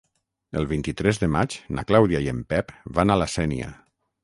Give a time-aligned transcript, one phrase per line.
[0.61, 3.73] El vint-i-tres de maig na Clàudia i en Pep van a la Sénia.